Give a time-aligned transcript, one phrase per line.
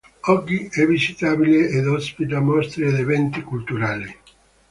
[0.23, 4.11] Oggi è visitabile ed ospita mostre ed eventi culturali.